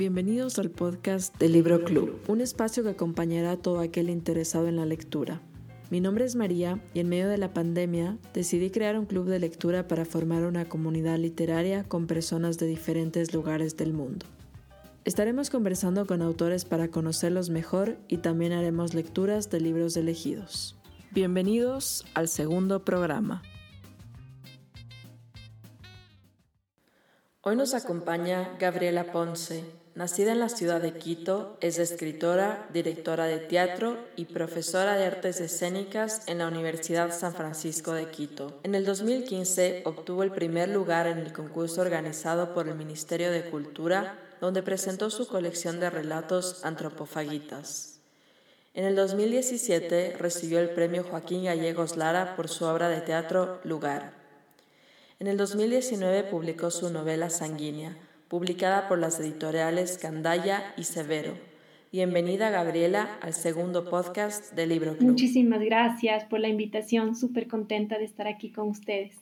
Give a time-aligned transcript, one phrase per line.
[0.00, 4.76] Bienvenidos al podcast del Libro Club, un espacio que acompañará a todo aquel interesado en
[4.76, 5.42] la lectura.
[5.90, 9.38] Mi nombre es María y en medio de la pandemia decidí crear un club de
[9.38, 14.24] lectura para formar una comunidad literaria con personas de diferentes lugares del mundo.
[15.04, 20.76] Estaremos conversando con autores para conocerlos mejor y también haremos lecturas de libros elegidos.
[21.10, 23.42] Bienvenidos al segundo programa.
[27.42, 29.64] Hoy nos acompaña Gabriela Ponce,
[30.00, 35.42] Nacida en la ciudad de Quito, es escritora, directora de teatro y profesora de artes
[35.42, 38.58] escénicas en la Universidad San Francisco de Quito.
[38.62, 43.50] En el 2015 obtuvo el primer lugar en el concurso organizado por el Ministerio de
[43.50, 48.00] Cultura, donde presentó su colección de relatos antropofagitas.
[48.72, 54.14] En el 2017 recibió el premio Joaquín Gallegos Lara por su obra de teatro Lugar.
[55.18, 57.98] En el 2019 publicó su novela Sanguínea,
[58.30, 61.34] publicada por las editoriales Candaya y Severo.
[61.90, 65.10] Bienvenida Gabriela al segundo podcast de Libro Club.
[65.10, 69.16] Muchísimas gracias por la invitación, súper contenta de estar aquí con ustedes.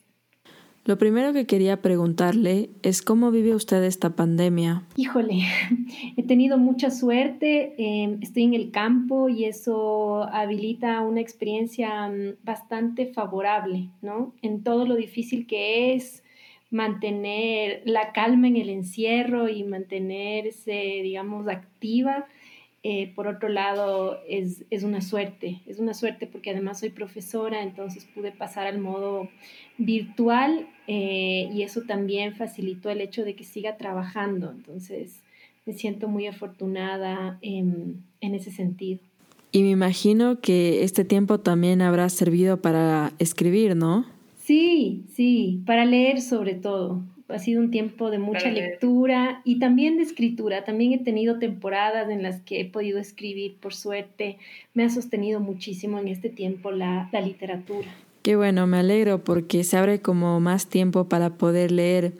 [0.84, 4.82] Lo primero que quería preguntarle es cómo vive usted esta pandemia.
[4.96, 5.40] Híjole,
[6.18, 12.44] he tenido mucha suerte, em, estoy en el campo y eso habilita una experiencia mm,
[12.44, 14.34] bastante favorable, ¿no?
[14.42, 16.24] En todo lo difícil que es,
[16.70, 22.26] mantener la calma en el encierro y mantenerse, digamos, activa.
[22.84, 28.04] Eh, por otro lado, es, una suerte, es una suerte porque además soy profesora, entonces
[28.14, 29.28] pude pasar al modo
[29.78, 34.50] virtual eh, y eso también facilitó el hecho de que siga trabajando.
[34.52, 35.22] Entonces,
[35.66, 39.00] me siento muy afortunada en, en ese sentido.
[39.50, 44.06] Y me imagino que este tiempo también habrá servido para escribir, ¿no?
[44.48, 47.02] Sí, sí, para leer sobre todo.
[47.28, 50.64] Ha sido un tiempo de mucha lectura y también de escritura.
[50.64, 54.38] También he tenido temporadas en las que he podido escribir, por suerte.
[54.72, 57.88] Me ha sostenido muchísimo en este tiempo la, la literatura.
[58.22, 62.14] Qué bueno, me alegro porque se abre como más tiempo para poder leer.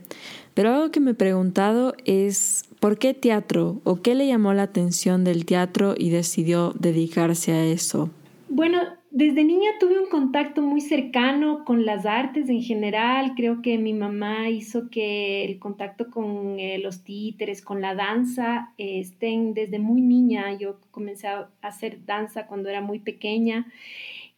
[0.53, 3.81] Pero algo que me he preguntado es, ¿por qué teatro?
[3.85, 8.11] ¿O qué le llamó la atención del teatro y decidió dedicarse a eso?
[8.51, 13.33] Bueno, desde niña tuve un contacto muy cercano con las artes en general.
[13.35, 18.73] Creo que mi mamá hizo que el contacto con eh, los títeres, con la danza,
[18.79, 20.57] eh, estén desde muy niña.
[20.57, 23.67] Yo comencé a hacer danza cuando era muy pequeña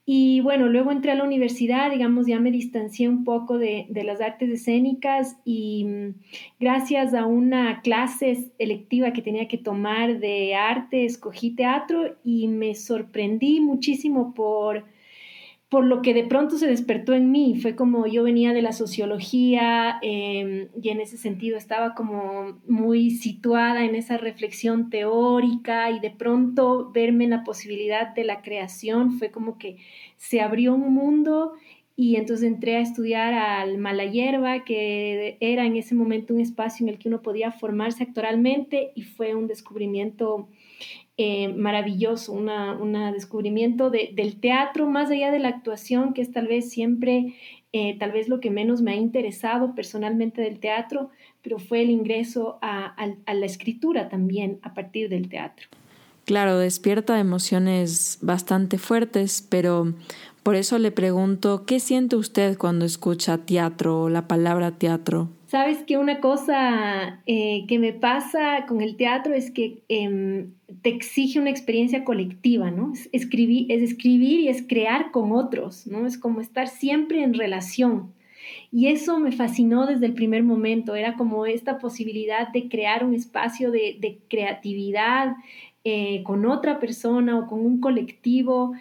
[0.06, 4.20] y bueno, luego entré a la universidad, digamos, ya me distancié un poco de, las
[4.20, 6.14] artes escénicas y mm,
[6.58, 12.74] gracias a una clase electiva que tenía que tomar de arte, escogí teatro y me
[12.74, 14.84] sorprendí muchísimo por
[15.70, 17.58] por lo que de pronto se despertó en mí.
[17.62, 23.10] Fue como yo venía de la sociología em, y en ese sentido estaba como muy
[23.10, 29.12] situada en esa reflexión teórica y de pronto verme en la posibilidad de la creación
[29.12, 29.76] fue como que
[30.16, 31.52] se abrió un mundo
[31.94, 36.88] y entonces entré a estudiar al Malayerba, que era en ese momento un espacio en
[36.88, 40.48] el que uno podía formarse actoralmente y fue un descubrimiento
[41.22, 46.70] eh, maravilloso, un descubrimiento del teatro más allá de la actuación, que es tal vez
[46.70, 47.34] siempre,
[47.74, 51.10] eh, tal vez lo que menos me ha interesado personalmente del teatro,
[51.42, 55.68] pero fue el ingreso a, a la escritura también a partir del teatro.
[56.24, 59.92] Claro, despierta emociones bastante fuertes, pero
[60.42, 65.28] por eso le pregunto, ¿qué siente usted cuando escucha teatro o la palabra teatro?
[65.46, 70.52] Sabes que una cosa eh, que me pasa con el teatro es que em,
[70.82, 72.92] te exige una experiencia colectiva, ¿no?
[72.92, 76.06] Es escribir, es escribir y es crear con otros, ¿no?
[76.06, 78.12] Es como estar siempre en relación.
[78.72, 83.14] Y eso me fascinó desde el primer momento, era como esta posibilidad de crear un
[83.14, 85.34] espacio de, creatividad
[85.82, 88.72] eh, con otra persona o con un colectivo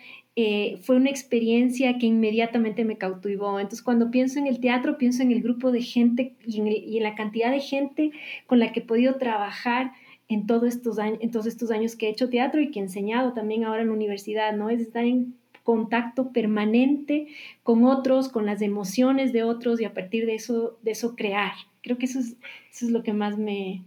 [0.41, 3.59] eh, fue una experiencia que inmediatamente me cautivó.
[3.59, 7.13] Entonces, cuando pienso en el teatro, pienso en el grupo de gente y en, la
[7.13, 8.12] cantidad de gente
[8.47, 9.91] con la que he podido trabajar
[10.30, 12.83] en, todos estos años, en todos estos años que he hecho teatro y que he
[12.83, 14.69] enseñado también ahora en la universidad, ¿no?
[14.69, 17.27] Es estar en contacto permanente
[17.63, 21.51] con otros, con las emociones de otros y a partir de eso, de eso crear.
[21.81, 22.38] Creo que eso es,
[22.71, 23.83] eso es lo que más me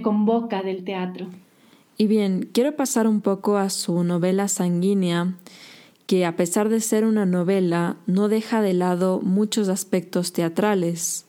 [0.00, 1.26] convoca del teatro.
[2.00, 5.34] Y bien, quiero pasar un poco a su novela sanguínea,
[6.06, 11.26] que a pesar de ser una novela, no deja de lado muchos aspectos teatrales.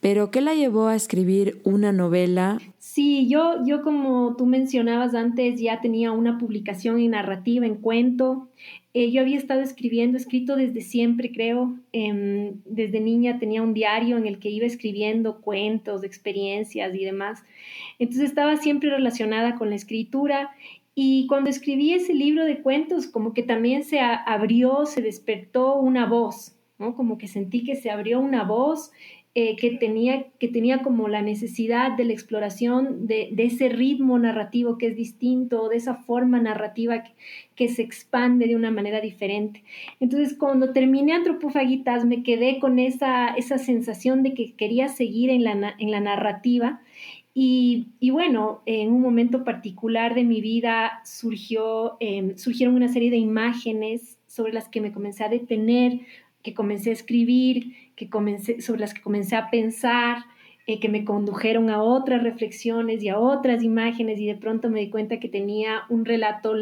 [0.00, 2.58] Pero, ¿qué la llevó a escribir una novela?
[2.80, 8.48] Sí, yo, yo como tú mencionabas antes, ya tenía una publicación en narrativa, en cuento,
[8.98, 11.78] eh, yo había estado escribiendo, escrito desde siempre, creo.
[11.92, 17.44] Em, desde niña tenía un diario en el que iba escribiendo cuentos, experiencias y demás.
[17.98, 20.48] Entonces estaba siempre relacionada con la escritura
[20.94, 26.06] y cuando escribí ese libro de cuentos, como que también se abrió, se despertó una
[26.06, 26.96] voz, ¿no?
[26.96, 28.92] Como que sentí que se abrió una voz
[29.38, 34.78] eh, que, tenía, que tenía como la necesidad de la exploración de, ese ritmo narrativo
[34.78, 37.04] que es distinto, de esa forma narrativa
[37.54, 39.62] que, se expande de una manera diferente.
[40.00, 45.44] Entonces, cuando terminé Antropofagitas, me quedé con esa, esa sensación de que quería seguir en
[45.44, 46.80] la, en la narrativa.
[47.34, 53.18] Y, bueno, en un momento particular de mi vida surgió, em, surgieron una serie de
[53.18, 56.00] imágenes sobre las que me comencé a detener,
[56.46, 60.18] que comencé a escribir, que comencé, sobre las que comencé a pensar,
[60.68, 64.78] eh, que me condujeron a otras reflexiones y a otras imágenes y de pronto me
[64.78, 66.52] di cuenta que tenía un relato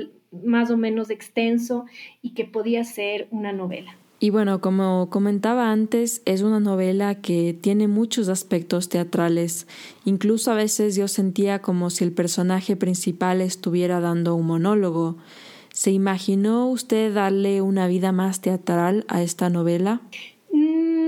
[0.43, 1.85] más o menos extenso
[2.23, 3.95] y que podía ser una novela.
[4.21, 9.67] Y bueno, como comentaba antes, es una novela que tiene muchos aspectos teatrales.
[10.07, 15.19] Incluso a veces yo sentía como si el personaje principal estuviera dando un monólogo.
[15.75, 20.03] ¿Se imaginó usted darle una vida más teatral a esta novela?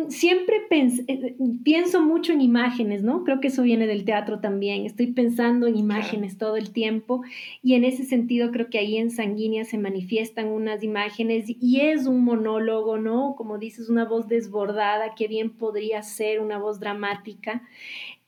[0.08, 3.24] Siempre eh, pienso mucho en imágenes, ¿no?
[3.24, 4.86] Creo que eso viene del teatro también.
[4.86, 7.22] Estoy pensando en imágenes todo el tiempo
[7.62, 12.06] y en ese sentido creo que ahí en Sanguínea se manifiestan unas imágenes y es
[12.06, 13.34] un monólogo, ¿no?
[13.36, 17.62] Como dices, una voz desbordada que bien podría ser una voz dramática.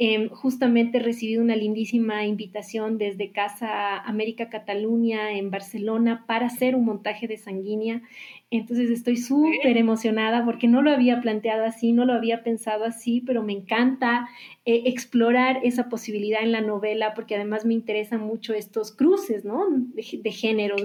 [0.01, 6.77] Em, justamente he recibido una lindísima invitación desde Casa América Cataluña en Barcelona para hacer
[6.77, 8.03] un montaje de Sanguínea.
[8.51, 13.21] Entonces estoy súper emocionada porque no lo había planteado así, no lo había pensado así,
[13.21, 14.29] pero me encanta
[14.65, 19.67] eh, explorar esa posibilidad en la novela porque además me interesan mucho estos cruces, ¿no?
[19.69, 20.77] De, género.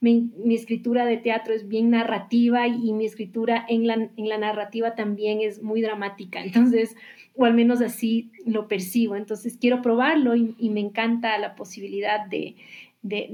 [0.00, 4.96] Mi, escritura de teatro es bien narrativa y, mi escritura en la, en la narrativa
[4.96, 6.42] también es muy dramática.
[6.44, 6.96] Entonces
[7.36, 9.14] o al menos así lo percibo.
[9.16, 12.56] Entonces quiero probarlo y, me encanta la posibilidad de,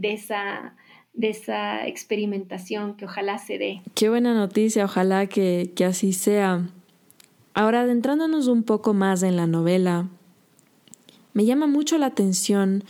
[0.03, 0.75] esa,
[1.14, 3.82] de esa experimentación que ojalá se dé.
[3.94, 6.69] Qué buena noticia, ojalá que, que así sea.
[7.55, 10.09] Ahora, adentrándonos un poco más en la novela,
[11.35, 12.85] me llama mucho la atención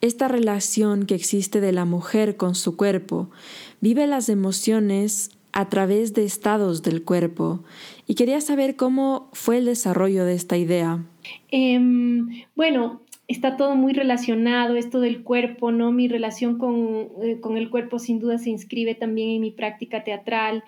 [0.00, 3.30] esta relación que existe de la mujer con su cuerpo.
[3.80, 7.60] Vive las emociones a través de estados del cuerpo
[8.06, 11.04] y quería saber cómo fue el desarrollo de esta idea.
[11.50, 15.92] Em, bueno, está todo muy relacionado, esto del cuerpo, ¿no?
[15.92, 20.04] Mi relación con, eh, con, el cuerpo sin duda se inscribe también en mi práctica
[20.04, 20.62] teatral,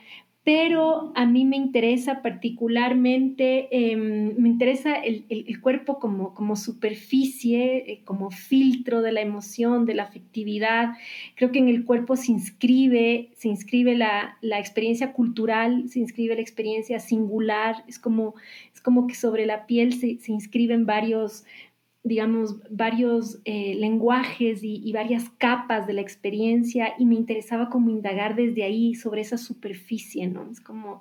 [0.47, 5.25] pero a mí me interesa particularmente, em, me interesa el,
[5.61, 10.93] cuerpo como, como superficie, eh, como filtro de la emoción, de la afectividad.
[11.35, 16.43] Creo que en el cuerpo se inscribe, se inscribe la, experiencia cultural, se inscribe la
[16.43, 18.37] experiencia singular, es como,
[18.73, 21.45] es como que sobre la piel se, se inscriben varios,
[22.07, 28.37] digamos, varios eh, lenguajes y, varias capas de la experiencia y me interesaba como indagar
[28.37, 30.49] desde ahí sobre esa superficie, ¿no?
[30.49, 31.01] Es como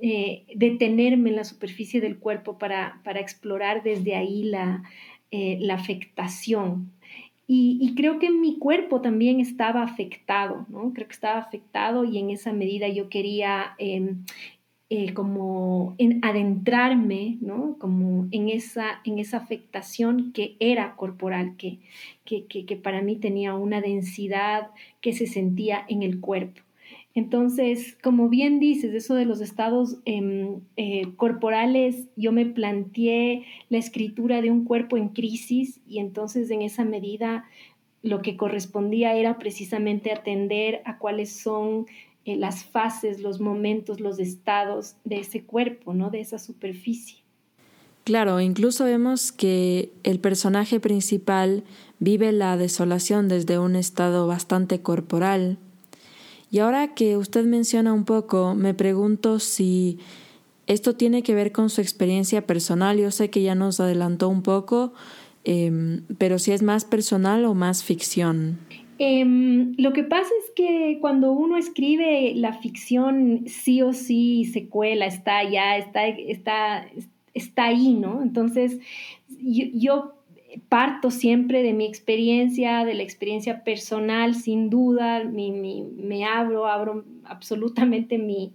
[0.00, 4.84] eh, detenerme en la superficie del cuerpo para, explorar desde ahí la,
[5.30, 6.92] eh, afectación.
[7.46, 10.94] Y, y, creo que mi cuerpo también estaba afectado, ¿no?
[10.94, 14.24] Creo que estaba afectado y en esa medida yo quería em,
[14.90, 17.76] eh, como en adentrarme, ¿no?
[17.78, 21.80] Como en esa, en esa afectación que era corporal, que,
[22.24, 24.70] que, que, para mí tenía una densidad
[25.02, 26.62] que se sentía en el cuerpo.
[27.14, 33.78] Entonces, como bien dices, eso de los estados em, eh, corporales, yo me planteé la
[33.78, 37.44] escritura de un cuerpo en crisis y entonces en esa medida
[38.02, 41.86] lo que correspondía era precisamente atender a cuáles son
[42.24, 46.10] eh, las fases, los momentos, los estados de ese cuerpo, ¿no?
[46.10, 47.18] De esa superficie.
[48.04, 51.64] Claro, incluso vemos que el personaje principal
[51.98, 55.58] vive la desolación desde un estado bastante corporal.
[56.50, 59.98] Y ahora que usted menciona un poco, me pregunto si
[60.66, 62.98] esto tiene que ver con su experiencia personal.
[62.98, 64.94] Yo sé que ya nos adelantó un poco,
[65.44, 68.58] em, pero si es más personal o más ficción.
[68.98, 74.68] Em, lo que pasa es que cuando uno escribe la ficción, sí o sí se
[74.68, 76.88] cuela, está ya, está, está,
[77.32, 78.22] está ahí, ¿no?
[78.22, 78.78] Entonces,
[79.40, 80.14] yo,
[80.68, 88.18] parto siempre de mi experiencia, de la experiencia personal, sin duda, me abro, abro absolutamente
[88.18, 88.52] mi,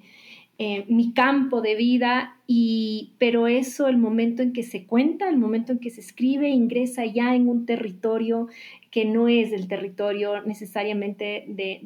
[0.66, 5.36] eh, mi campo de vida, y, pero eso, el momento en que se cuenta, el
[5.36, 8.48] momento en que se escribe, ingresa ya en un territorio
[8.90, 11.82] que no es el territorio necesariamente de,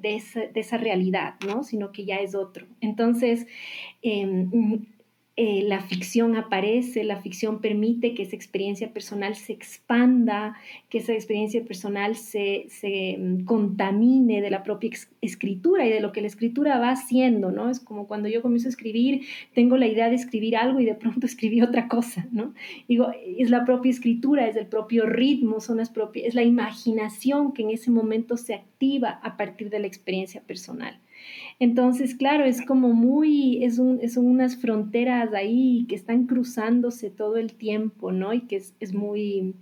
[0.53, 1.63] esa, realidad, ¿no?
[1.63, 2.67] sino que ya es otro.
[2.79, 3.47] Entonces,
[4.03, 4.85] em,
[5.39, 10.57] eh, la ficción aparece, la ficción permite que esa experiencia personal se expanda,
[10.89, 12.65] que esa experiencia personal se,
[13.19, 14.89] mm, contamine de la propia
[15.21, 17.69] escritura y de lo que la escritura va haciendo, ¿no?
[17.69, 20.95] Es como cuando yo comienzo a escribir, tengo la idea de escribir algo y de
[20.95, 22.55] pronto escribí otra cosa, ¿no?
[22.87, 27.61] Es la propia escritura, es el propio ritmo, son las propias, es la imaginación que
[27.61, 30.99] en ese momento se activa a partir de la experiencia personal.
[31.59, 37.53] Entonces, claro, es como muy, es son unas fronteras ahí que están cruzándose todo el
[37.53, 38.33] tiempo, ¿no?
[38.33, 39.55] Y que es, muy,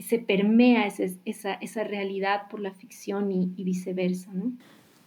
[0.00, 4.52] se permea esa, esa, realidad por la ficción y, y viceversa, ¿no?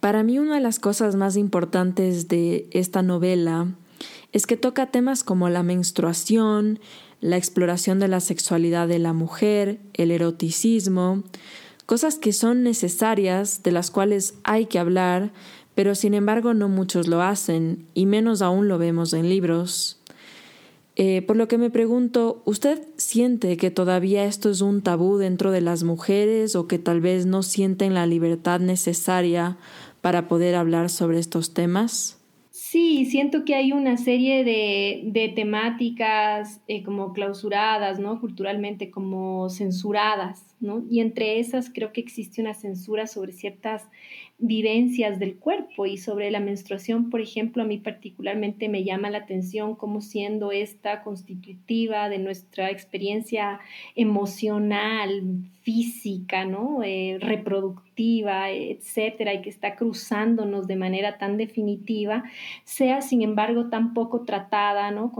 [0.00, 3.74] Para mí una de las cosas más importantes de esta novela
[4.32, 6.80] es que toca temas como la menstruación,
[7.20, 11.24] la exploración de la sexualidad de la mujer, el eroticismo,
[11.86, 15.32] cosas que son necesarias, de las cuales hay que hablar,
[15.76, 20.00] pero sin embargo no muchos lo hacen y menos aún lo vemos en libros.
[20.96, 25.50] Eh, por lo que me pregunto, ¿usted siente que todavía esto es un tabú dentro
[25.50, 29.58] de las mujeres o que tal vez no sienten la libertad necesaria
[30.00, 32.18] para poder hablar sobre estos temas?
[32.50, 38.18] Sí, siento que hay una serie de, temáticas eh, como clausuradas, ¿no?
[38.18, 40.82] Culturalmente como censuradas, ¿no?
[40.90, 43.84] Y entre esas creo que existe una censura sobre ciertas
[44.38, 49.18] vivencias del cuerpo y sobre la menstruación, por ejemplo, a mí particularmente me llama la
[49.18, 53.60] atención como siendo esta constitutiva de nuestra experiencia
[53.94, 55.22] emocional,
[55.66, 56.84] física, ¿no?
[56.84, 62.22] Eh, reproductiva, etcétera, y que está cruzándonos de manera tan definitiva,
[62.62, 65.12] sea sin embargo tan poco tratada, ¿no?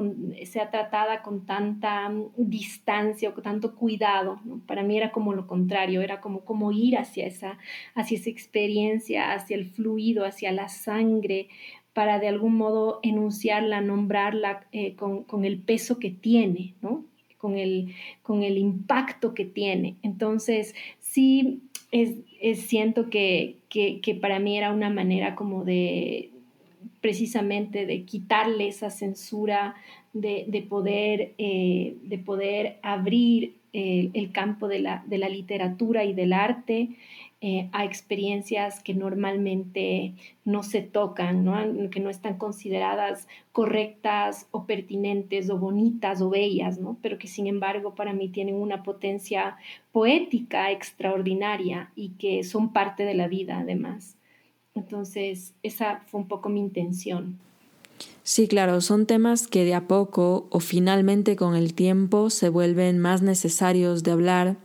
[0.45, 6.01] sea tratada con tanta distancia o con tanto cuidado, Para mí era como lo contrario,
[6.01, 7.59] era como, como ir hacia esa,
[7.97, 11.49] hacia esa experiencia, hacia el fluido, hacia la sangre,
[11.93, 17.05] para de algún modo enunciarla, nombrarla eh, con, con el peso que tiene, ¿no?
[17.47, 19.95] Con el, con el impacto que tiene.
[20.03, 21.61] Entonces, sí,
[21.93, 22.17] es,
[22.59, 23.55] siento que,
[24.21, 26.31] para mí era una manera como de
[27.01, 29.77] precisamente de quitarle esa censura,
[30.13, 36.15] de, poder, eh, de poder abrir eh, el campo de la, de la literatura y
[36.15, 36.97] del arte
[37.43, 40.15] eh, a experiencias que normalmente
[40.47, 41.91] no se tocan, ¿no?
[41.91, 46.97] que no están consideradas correctas o pertinentes o bonitas o bellas, ¿no?
[47.03, 49.59] pero que sin embargo para mí tienen una potencia
[49.93, 54.17] poética extraordinaria y que son parte de la vida además.
[54.75, 57.39] Entonces, esa fue un poco mi intención.
[58.23, 62.99] Sí, claro, son temas que de a poco o finalmente con el tiempo se vuelven
[62.99, 64.57] más necesarios de hablar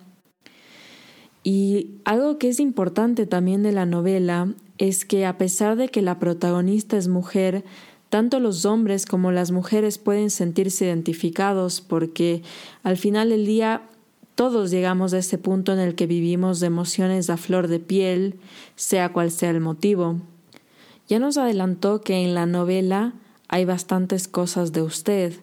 [1.43, 6.01] y algo que es importante también de la novela es que a pesar de que
[6.01, 7.63] la protagonista es mujer,
[8.09, 12.43] tanto los hombres como las mujeres pueden sentirse identificados porque
[12.83, 13.83] al final del día
[14.35, 18.39] todos llegamos a ese punto en el que vivimos de emociones a flor de piel,
[18.75, 20.17] sea cual sea el motivo.
[21.07, 23.13] Ya nos adelantó que en la novela
[23.49, 25.33] hay bastantes cosas de usted,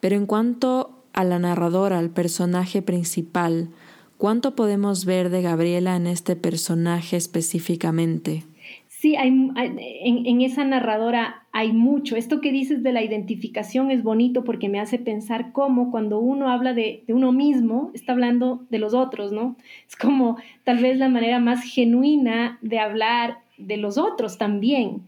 [0.00, 3.70] pero en cuanto a la narradora, al personaje principal,
[4.18, 8.44] ¿Cuánto podemos ver de Gabriela en este personaje específicamente?
[8.88, 12.16] Sí, hay, en, esa narradora hay mucho.
[12.16, 16.48] Esto que dices de la identificación es bonito porque me hace pensar cómo cuando uno
[16.48, 19.54] habla de, uno mismo, está hablando de los otros, ¿no?
[19.86, 25.02] Es como tal vez la manera más genuina de hablar de los otros también.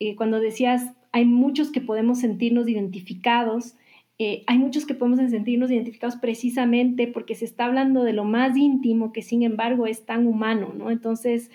[0.00, 3.74] Eh, cuando decías, hay muchos que podemos sentirnos identificados,
[4.22, 8.54] eh, hay muchos que podemos sentirnos identificados precisamente porque se está hablando de lo más
[8.54, 10.90] íntimo que sin embargo es tan humano, ¿no?
[10.90, 11.50] Entonces,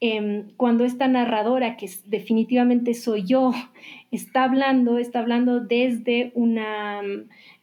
[0.00, 3.52] em, cuando esta narradora, que definitivamente soy yo,
[4.10, 6.32] está hablando, está hablando desde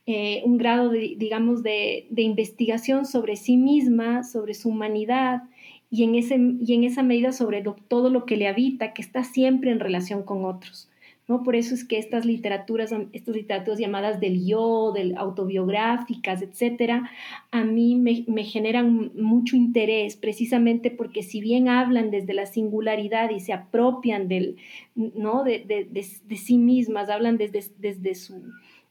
[0.06, 5.44] eh, un grado, de, digamos, de, investigación sobre sí misma, sobre su humanidad
[5.90, 9.26] y en, ese, y en esa medida sobre todo lo que le habita, que está
[9.26, 10.90] siempre en relación con otros.
[11.28, 11.44] ¿No?
[11.44, 17.10] Por eso es que estas literaturas, estas literaturas llamadas del yo, del autobiográficas, etcétera,
[17.52, 23.40] a mí me, generan mucho interés, precisamente porque si bien hablan desde la singularidad y
[23.40, 24.58] se apropian del,
[24.96, 25.44] ¿no?
[25.44, 26.04] de,
[26.36, 28.36] sí mismas, hablan desde, desde su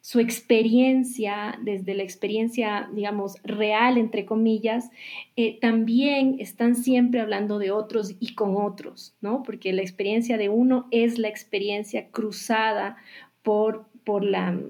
[0.05, 4.91] su experiencia, desde la experiencia, digamos, real, entre comillas,
[5.35, 9.43] eh, también están siempre hablando de otros y con otros, ¿no?
[9.43, 12.99] Porque la experiencia de uno es la experiencia cruzada
[13.43, 14.61] por, por la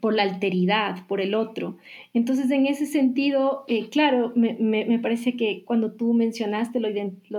[0.00, 1.78] por la alteridad, por el otro.
[2.12, 6.92] Entonces, en ese sentido, eh, claro, me, parece que cuando tú mencionaste lo,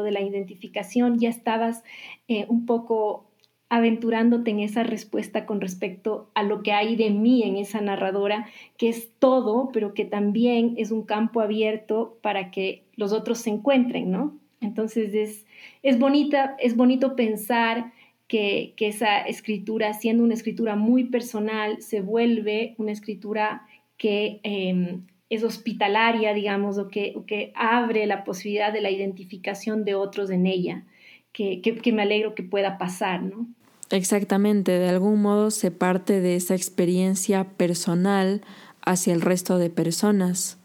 [0.04, 1.84] de la identificación, ya estabas
[2.28, 3.29] eh, un poco
[3.70, 8.48] aventurándote en esa respuesta con respecto a lo que hay de mí en esa narradora,
[8.78, 13.52] que es todo, pero que también es un campo abierto para que los otros se
[13.52, 14.36] encuentren, ¿no?
[14.60, 15.46] Entonces es,
[15.84, 17.94] es, bonita, es bonito pensar
[18.28, 25.44] que, esa escritura, siendo una escritura muy personal, se vuelve una escritura que em, es
[25.44, 30.86] hospitalaria, digamos, o que, que abre la posibilidad de la identificación de otros en ella,
[31.32, 33.48] que, que me alegro que pueda pasar, ¿no?
[33.92, 38.42] Exactamente, de algún modo se parte de esa experiencia personal
[38.82, 40.58] hacia el resto de personas.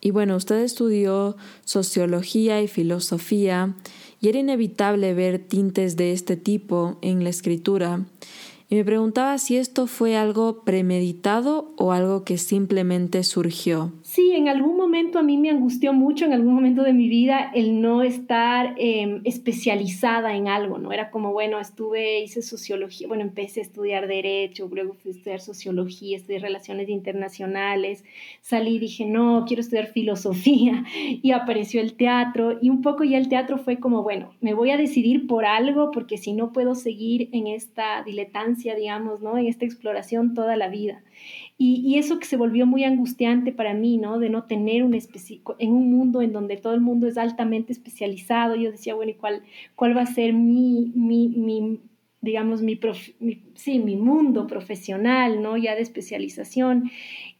[0.00, 3.74] Y bueno, usted estudió sociología y filosofía
[4.20, 8.06] y era inevitable ver tintes de este tipo en la escritura.
[8.72, 13.92] Y me preguntaba si esto fue algo premeditado o algo que simplemente surgió.
[14.02, 17.50] Sí, en algún momento a mí me angustió mucho, en algún momento de mi vida,
[17.52, 20.92] el no estar em, especializada en algo, ¿no?
[20.92, 25.40] Era como, bueno, estuve, hice sociología, bueno, empecé a estudiar derecho, luego fui a estudiar
[25.40, 28.04] sociología, estudié relaciones internacionales,
[28.40, 30.84] salí y dije, no, quiero estudiar filosofía,
[31.22, 34.70] y apareció el teatro, y un poco ya el teatro fue como, bueno, me voy
[34.70, 39.38] a decidir por algo, porque si no puedo seguir en esta diletancia, digamos, ¿no?
[39.38, 41.02] En esta exploración toda la vida.
[41.58, 44.18] Y, eso que se volvió muy angustiante para mí, ¿no?
[44.18, 48.56] De no tener un en un mundo en donde todo el mundo es altamente especializado,
[48.56, 49.42] yo decía, bueno, ¿y cuál,
[49.76, 51.80] cuál va a ser mi, mi, mi
[52.22, 52.78] digamos, mi,
[53.54, 55.56] sí, mi mundo profesional, ¿no?
[55.56, 56.90] Ya de especialización.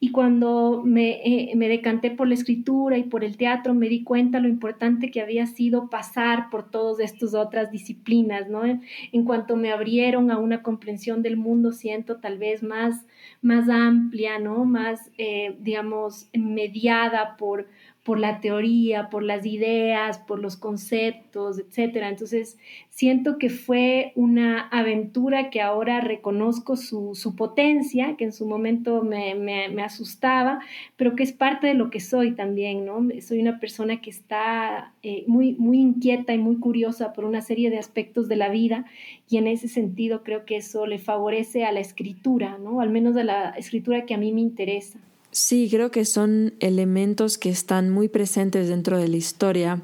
[0.02, 4.02] Y cuando me, eh, me, decanté por la escritura y por el teatro, me di
[4.02, 8.64] cuenta lo importante que había sido pasar por todas estas otras disciplinas, ¿no?
[8.64, 13.04] En, cuanto me abrieron a una comprensión del mundo, siento tal vez más,
[13.42, 14.64] más amplia, ¿no?
[14.64, 17.68] Más, eh, digamos, mediada por,
[18.10, 22.08] por la teoría, por las ideas, por los conceptos, etcétera.
[22.08, 29.04] Entonces, siento que fue una aventura que ahora reconozco su, potencia, que en su momento
[29.04, 30.58] me, asustaba,
[30.96, 33.00] pero que es parte de lo que soy también, ¿no?
[33.20, 37.70] Soy una persona que está eh, muy, muy inquieta y muy curiosa por una serie
[37.70, 38.86] de aspectos de la vida
[39.28, 42.80] y en ese sentido creo que eso le favorece a la escritura, ¿no?
[42.80, 44.98] Al menos a la escritura que a mí me interesa.
[45.32, 49.80] Sí, creo que son elementos que están muy presentes dentro de la historia.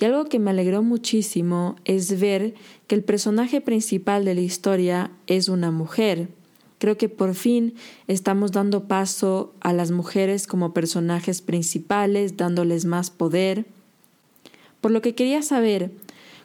[0.00, 2.54] Y algo que me alegró muchísimo es ver
[2.88, 6.28] que el personaje principal de la historia es una mujer.
[6.78, 7.74] Creo que por fin
[8.08, 13.66] estamos dando paso a las mujeres como personajes principales, dándoles más poder.
[14.80, 15.92] Por lo que quería saber,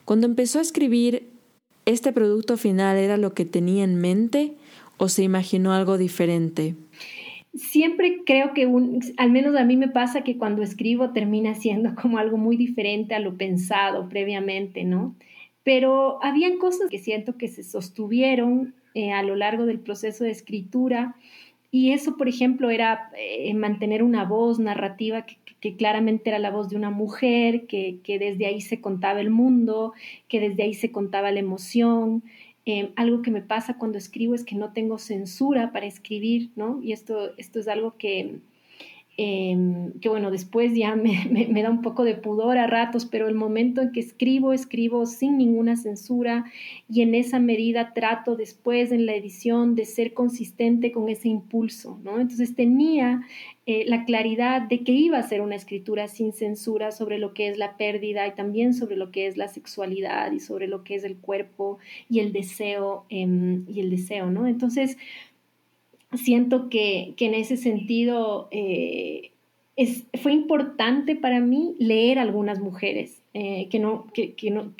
[0.06, 1.28] cuando empezó a escribir,
[1.86, 4.54] ¿este producto final era lo que tenía en mente
[4.98, 6.76] o se imaginó algo diferente?
[7.54, 8.70] Siempre creo que,
[9.18, 13.16] al menos a mí me pasa que cuando escribo termina siendo como algo muy diferente
[13.16, 15.16] a lo pensado previamente, ¿no?
[15.64, 20.32] Pero habían cosas que siento que se sostuvieron eh, a lo largo del proceso de
[20.32, 21.16] escritura
[21.72, 26.52] y eso, por ejemplo, era eh, mantener una voz narrativa que, que, claramente era la
[26.52, 29.94] voz de una mujer, que, que desde ahí se contaba el mundo,
[30.28, 32.24] que desde ahí se contaba la emoción,
[32.66, 36.82] Em, algo que me pasa cuando escribo es que no tengo censura para escribir, ¿no?
[36.84, 38.40] Y esto, esto es algo que,
[39.18, 43.36] em, que bueno, después ya me, da un poco de pudor a ratos, pero el
[43.36, 46.46] momento en que escribo, escribo sin ninguna censura
[46.90, 52.00] y en esa medida trato después en la edición de ser consistente con ese impulso,
[52.04, 52.20] ¿no?
[52.20, 53.22] Entonces tenía
[53.68, 57.48] eh, la claridad de que iba a ser una escritura sin censura sobre lo que
[57.48, 60.96] es la pérdida y también sobre lo que es la sexualidad y sobre lo que
[60.96, 61.78] es el cuerpo
[62.10, 64.48] y el deseo em, y el deseo, ¿no?
[64.48, 64.98] Entonces,
[66.14, 69.32] siento que, en ese sentido eh,
[69.76, 74.74] es, fue importante para mí leer algunas mujeres eh, que, no, que, no,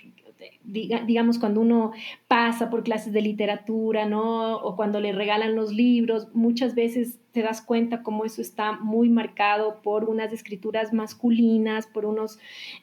[0.64, 1.92] digamos, cuando uno
[2.28, 4.56] pasa por clases de literatura, ¿no?
[4.58, 9.10] O cuando le regalan los libros, muchas veces te das cuenta cómo eso está muy
[9.10, 12.40] marcado por unas escrituras masculinas, por unos,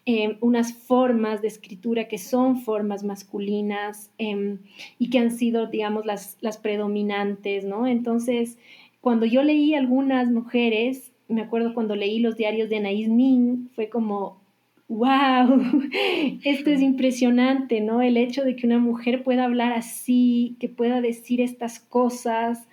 [0.07, 4.59] em, unas formas de escritura que son formas masculinas em,
[4.99, 7.87] y que han sido, digamos, las, las predominantes, ¿no?
[7.87, 8.59] Entonces,
[9.01, 13.89] cuando yo leí algunas mujeres, me acuerdo cuando leí los diarios de Anaïs Nin, fue
[13.89, 14.41] como,
[14.89, 15.63] wow,
[16.45, 18.03] esto es impresionante, ¿no?
[18.03, 22.67] El hecho de que una mujer pueda hablar así, que pueda decir estas cosas,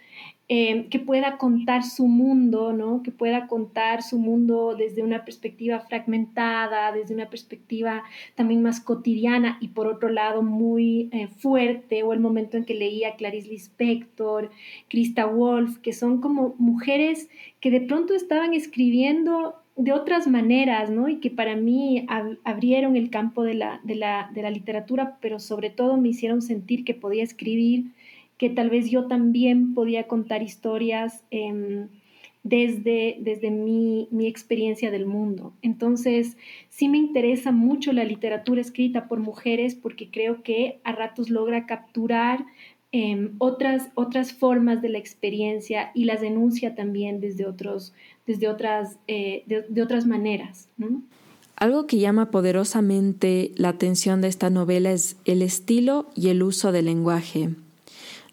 [0.47, 3.01] Em, que pueda contar su mundo, ¿no?
[3.01, 8.03] que pueda contar su mundo desde una perspectiva fragmentada, desde una perspectiva
[8.35, 12.75] también más cotidiana y por otro lado muy eh, fuerte, o el momento en que
[12.75, 14.51] leía Clarice Lispector,
[14.87, 17.27] Krista Wolf, que son como mujeres
[17.59, 21.09] que de pronto estaban escribiendo de otras maneras, ¿no?
[21.09, 22.05] Y que para mí
[22.43, 26.93] abrieron el campo de la, de la literatura, pero sobre todo me hicieron sentir que
[26.93, 27.91] podía escribir
[28.37, 31.87] que tal vez yo también podía contar historias em,
[32.43, 35.53] desde, desde mi, experiencia del mundo.
[35.61, 36.37] Entonces,
[36.69, 41.65] sí me interesa mucho la literatura escrita por mujeres porque creo que a ratos logra
[41.65, 42.45] capturar
[42.95, 47.93] em, otras, otras formas de la experiencia y las denuncia también desde, otros,
[48.25, 50.69] desde otras, eh, de, otras maneras.
[51.57, 56.71] Algo que llama poderosamente la atención de esta novela es el estilo y el uso
[56.71, 57.49] del lenguaje.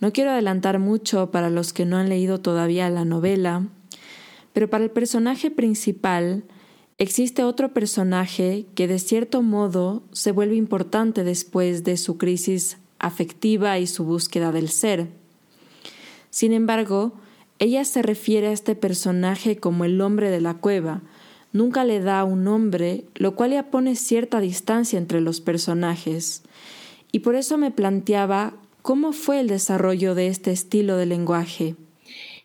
[0.00, 3.66] No quiero adelantar mucho para los que no han leído todavía la novela,
[4.52, 6.44] pero para el personaje principal
[6.98, 13.78] existe otro personaje que de cierto modo se vuelve importante después de su crisis afectiva
[13.78, 15.08] y su búsqueda del ser.
[16.30, 17.12] Sin embargo,
[17.58, 21.02] ella se refiere a este personaje como el hombre de la cueva,
[21.52, 26.42] nunca le da un nombre, lo cual ya pone cierta distancia entre los personajes.
[27.12, 31.76] Y por eso me planteaba ¿Cómo fue el desarrollo de este estilo de lenguaje?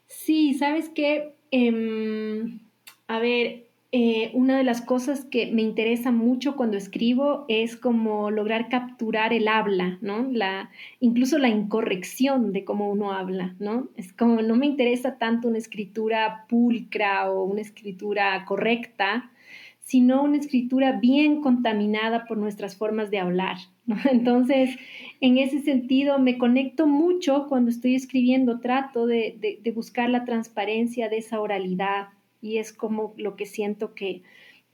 [0.06, 2.60] Sí, sabes que, em,
[3.08, 8.32] a ver, eh, una de las cosas que me interesa mucho cuando escribo es como
[8.32, 10.28] lograr capturar el habla, ¿no?
[10.30, 13.88] La, incluso la incorrección de cómo uno habla, ¿no?
[13.96, 19.32] Es como no me interesa tanto una escritura pulcra o una escritura correcta,
[19.80, 23.56] sino una escritura bien contaminada por nuestras formas de hablar.
[24.12, 24.76] Entonces,
[25.22, 31.20] en ese sentido, me conecto mucho cuando estoy escribiendo, trato de, buscar la transparencia de
[31.20, 32.10] esa oralidad
[32.42, 34.24] y es como lo que siento que,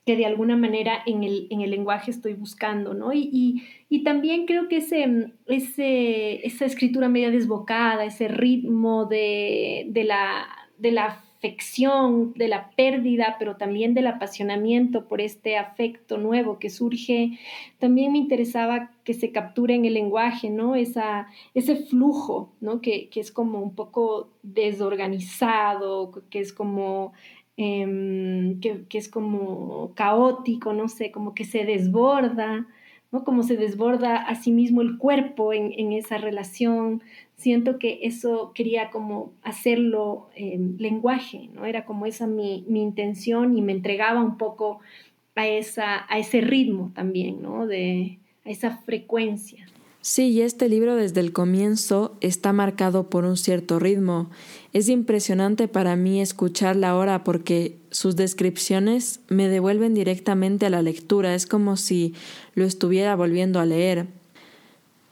[0.06, 3.14] que de alguna manera en el, en el lenguaje estoy buscando, ¿no?
[3.14, 10.04] Y, y, también creo que ese, ese, esa escritura media desbocada, ese ritmo de, de,
[10.04, 10.48] la,
[10.78, 11.24] de la
[12.36, 17.38] de la pérdida, pero también del apasionamiento por este afecto nuevo que surge,
[17.80, 20.76] también me interesaba que se capture en el lenguaje, ¿no?
[20.76, 22.80] Esa, ese flujo, ¿no?
[22.80, 27.12] Que, es como un poco desorganizado, que es como
[27.58, 32.68] em, que, es como caótico, no sé, como que se desborda,
[33.12, 33.24] ¿no?
[33.24, 37.02] Como se desborda a sí mismo el cuerpo en, esa relación
[37.36, 41.66] siento que eso quería como hacerlo en lenguaje, ¿no?
[41.66, 44.80] Era como esa mi, mi, intención y me entregaba un poco
[45.36, 47.68] a, esa, a ese ritmo también, ¿no?
[47.68, 49.68] De, a esa frecuencia.
[50.06, 54.30] Sí, y este libro desde el comienzo está marcado por un cierto ritmo.
[54.74, 61.36] Es impresionante para mí escucharla ahora porque sus descripciones me devuelven directamente a la lectura.
[61.36, 62.16] Es como si
[62.56, 64.08] lo estuviera volviendo a leer.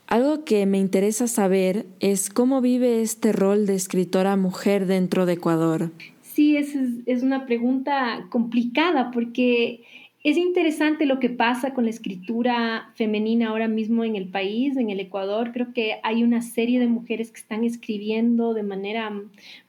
[0.08, 5.34] Algo que me interesa saber es cómo vive este rol de escritora mujer dentro de
[5.34, 5.92] Ecuador.
[6.24, 9.84] Sí, es, es una pregunta complicada porque
[10.24, 14.92] es interesante lo que pasa con la escritura femenina ahora mismo en el país, en
[14.92, 15.52] el Ecuador.
[15.52, 19.12] Creo que hay una serie de mujeres que están escribiendo de manera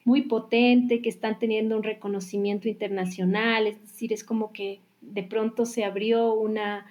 [0.04, 3.66] muy potente, que están teniendo un reconocimiento internacional.
[3.66, 6.86] Es decir, es como que de pronto se abrió una,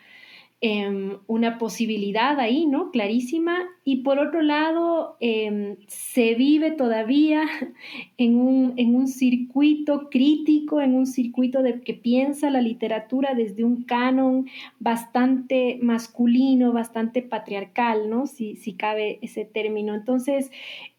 [0.64, 2.92] Em, una posibilidad ahí, ¿no?
[2.92, 3.68] Clarísima.
[3.84, 7.42] Y por otro lado, em, se vive todavía
[8.20, 13.64] en un, en un, circuito crítico, en un circuito de que piensa la literatura desde
[13.64, 14.48] un canon
[14.80, 18.28] bastante masculino, bastante patriarcal, ¿no?
[18.28, 19.96] Si, si cabe ese término.
[19.96, 20.52] Entonces,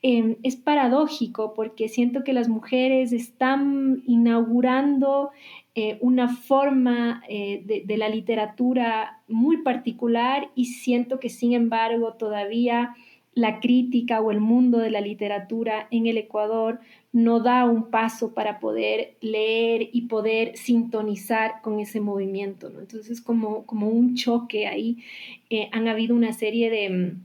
[0.02, 5.30] em, es paradójico porque siento que las mujeres están inaugurando
[5.74, 12.94] eh, una forma eh, de, la literatura muy particular y siento que sin embargo todavía
[13.34, 16.80] la crítica o el mundo de la literatura en el Ecuador
[17.12, 22.70] no da un paso para poder leer y poder sintonizar con ese movimiento.
[22.78, 24.98] Entonces como, como un choque ahí.
[25.48, 27.16] Eh, han habido una serie de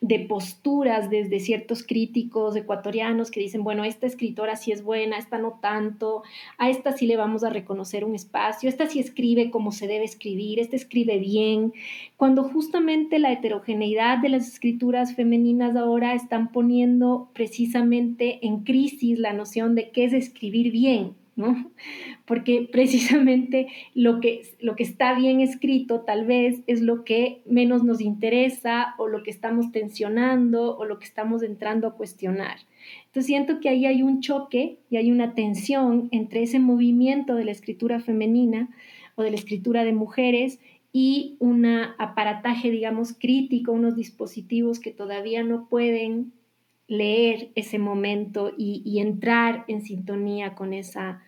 [0.00, 5.38] de posturas desde ciertos críticos ecuatorianos que dicen, bueno, esta escritora sí es buena, esta
[5.38, 6.22] no tanto,
[6.56, 10.04] a esta sí le vamos a reconocer un espacio, esta sí escribe como se debe
[10.04, 11.72] escribir, esta escribe bien,
[12.16, 19.32] cuando justamente la heterogeneidad de las escrituras femeninas ahora están poniendo precisamente en crisis la
[19.32, 21.70] noción de qué es escribir bien, ¿no?
[22.26, 27.84] Porque precisamente lo que, lo que está bien escrito tal vez es lo que menos
[27.84, 32.58] nos interesa o lo que estamos tensionando o lo que estamos entrando a cuestionar.
[33.06, 37.44] Entonces siento que ahí hay un choque y hay una tensión entre ese movimiento de
[37.44, 38.68] la escritura femenina
[39.14, 40.58] o de la escritura de mujeres
[40.92, 46.32] y un aparataje, digamos, crítico, unos dispositivos que todavía no pueden
[46.88, 51.22] leer ese momento y, entrar en sintonía con, esa,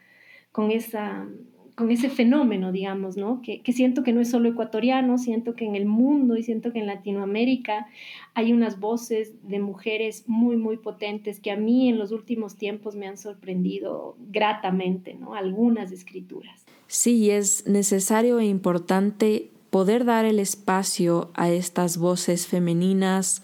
[0.53, 1.27] con, esa,
[1.75, 3.41] con ese fenómeno, digamos, ¿no?
[3.43, 6.73] Que, que, siento que no es solo ecuatoriano, siento que en el mundo y siento
[6.73, 7.87] que en Latinoamérica
[8.35, 12.97] hay unas voces de mujeres muy, muy potentes que a mí en los últimos tiempos
[12.97, 15.35] me han sorprendido gratamente, ¿no?
[15.35, 16.65] Algunas escrituras.
[16.87, 23.43] Sí, es necesario e importante poder dar el espacio a estas voces femeninas,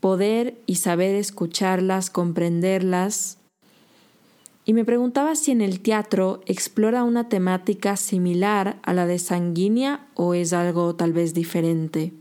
[0.00, 3.38] poder y saber escucharlas, comprenderlas.
[4.64, 10.08] Y me preguntaba si en el teatro explora una temática similar a la de sanguínea
[10.14, 12.14] o es algo tal vez diferente.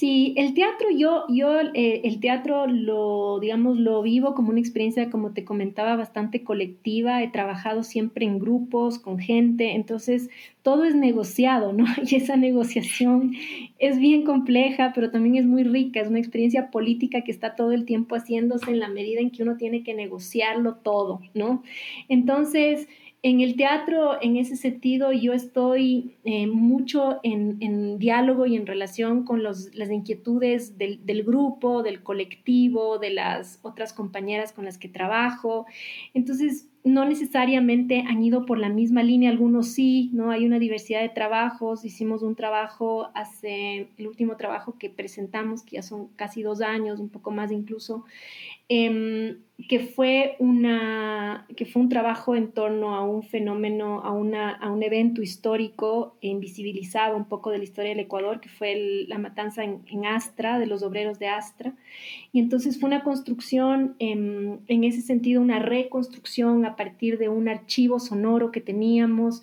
[0.00, 5.10] Sí, el teatro, yo, yo eh, el teatro lo, digamos, lo vivo como una experiencia,
[5.10, 7.22] como te comentaba, bastante colectiva.
[7.22, 10.30] He trabajado siempre en grupos, con gente, entonces
[10.62, 11.84] todo es negociado, ¿no?
[12.10, 13.34] Y esa negociación
[13.78, 16.00] es bien compleja, pero también es muy rica.
[16.00, 19.42] Es una experiencia política que está todo el tiempo haciéndose en la medida en que
[19.42, 21.62] uno tiene que negociarlo todo, ¿no?
[22.08, 22.88] Entonces,
[23.22, 29.24] en el teatro, en ese sentido, yo estoy eh, mucho en, diálogo y en relación
[29.24, 34.88] con las inquietudes del, del, grupo, del colectivo, de las otras compañeras con las que
[34.88, 35.66] trabajo.
[36.14, 40.30] Entonces, no necesariamente han ido por la misma línea, algunos sí, ¿no?
[40.30, 41.84] Hay una diversidad de trabajos.
[41.84, 46.98] Hicimos un trabajo hace, el último trabajo que presentamos, que ya son casi dos años,
[46.98, 48.04] un poco más incluso,
[48.72, 54.52] Em, que, fue una, que fue un trabajo en torno a un fenómeno, a, una,
[54.52, 59.04] a un evento histórico e invisibilizado un poco de la historia del Ecuador, que fue
[59.08, 61.74] la matanza en, Astra, de los obreros de Astra.
[62.32, 67.98] Y entonces fue una construcción, en ese sentido, una reconstrucción a partir de un archivo
[67.98, 69.42] sonoro que teníamos.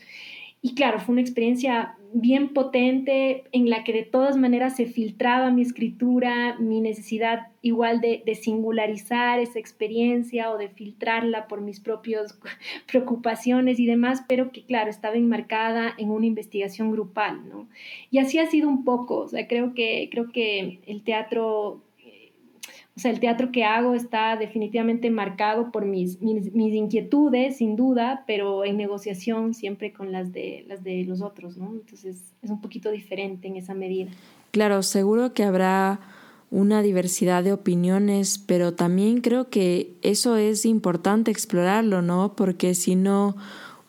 [0.62, 5.52] Y claro, fue una experiencia bien potente en la que de todas maneras se filtraba
[5.52, 12.40] mi escritura, mi necesidad igual de, singularizar esa experiencia o de filtrarla por mis propias
[12.88, 17.68] preocupaciones y demás, pero que claro, estaba enmarcada en una investigación grupal, ¿no?
[18.10, 21.84] Y así ha sido un poco, o sea, creo que, creo que el teatro
[22.98, 28.24] o sea, el teatro que hago está definitivamente marcado por mis, mis, inquietudes, sin duda,
[28.26, 31.74] pero en negociación siempre con las de, las de los otros, ¿no?
[31.74, 34.10] Entonces es un poquito diferente en esa medida.
[34.50, 36.00] Claro, seguro que habrá
[36.50, 42.34] una diversidad de opiniones, pero también creo que eso es importante explorarlo, ¿no?
[42.36, 43.36] Porque si no,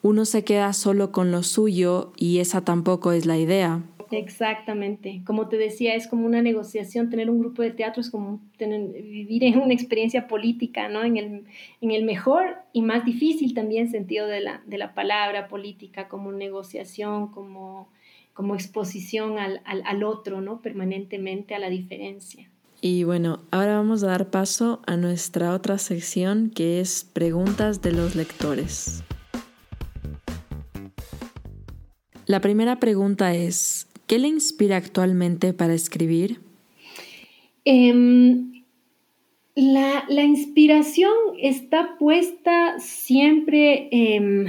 [0.02, 3.80] uno se queda solo con lo suyo y esa tampoco es la idea.
[4.10, 5.22] Exactamente.
[5.24, 7.10] Como te decía, es como una negociación.
[7.10, 11.04] Tener un grupo de teatro es como tener, vivir en una experiencia política, ¿no?
[11.04, 11.44] En el,
[11.80, 16.32] en el mejor y más difícil también sentido de la, de la palabra política, como
[16.32, 17.88] negociación, como,
[18.32, 20.62] como exposición al, al, al otro, ¿no?
[20.62, 22.50] Permanentemente a la diferencia.
[22.80, 27.92] Y bueno, ahora vamos a dar paso a nuestra otra sección que es preguntas de
[27.92, 29.02] los lectores.
[32.26, 36.40] La primera pregunta es, ¿Qué le inspira actualmente para escribir?
[37.66, 38.64] Em,
[39.54, 44.46] la, inspiración está puesta siempre, em,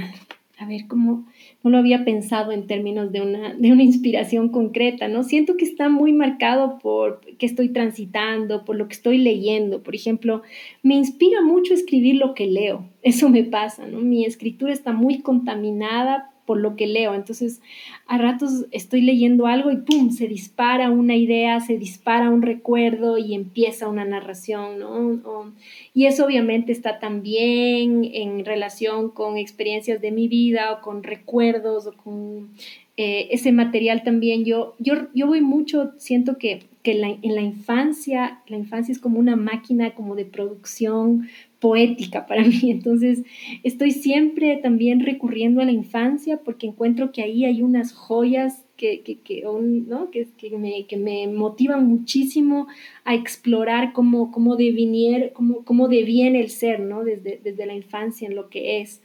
[0.58, 1.26] a ver, cómo
[1.62, 5.24] no lo había pensado en términos de una, de una inspiración concreta, ¿no?
[5.24, 9.82] Siento que está muy marcado por qué estoy transitando, por lo que estoy leyendo.
[9.82, 10.40] Por ejemplo,
[10.82, 12.86] me inspira mucho escribir lo que leo.
[13.02, 14.00] Eso me pasa, ¿no?
[14.00, 17.14] Mi escritura está muy contaminada por lo que leo.
[17.14, 17.60] Entonces,
[18.08, 20.10] a ratos estoy leyendo algo y ¡pum!
[20.10, 25.52] se dispara una idea, se dispara un recuerdo y empieza una narración, ¿no?
[25.94, 31.86] y eso obviamente está también en relación con experiencias de mi vida o con recuerdos
[31.86, 32.48] o con
[32.96, 34.44] eh, ese material también.
[34.44, 39.20] Yo, yo, yo voy mucho, siento que, que en la infancia, la infancia es como
[39.20, 41.28] una máquina como de producción
[41.60, 42.70] poética para mí.
[42.70, 43.22] Entonces,
[43.62, 49.02] estoy siempre también recurriendo a la infancia porque encuentro que ahí hay unas joyas que,
[49.02, 50.10] que, que, ¿no?
[50.10, 52.66] que, me, me, motivan muchísimo
[53.04, 57.04] a explorar cómo, cómo, devinier, cómo, cómo deviene el ser, ¿no?
[57.04, 59.02] Desde, desde la infancia en lo que es.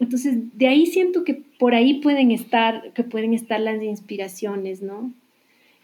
[0.00, 5.12] Entonces, de ahí siento que por ahí pueden estar, que pueden estar las inspiraciones, ¿no?